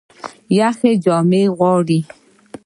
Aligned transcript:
یخني 0.57 0.91
جامې 1.03 1.43
غواړي 1.57 1.99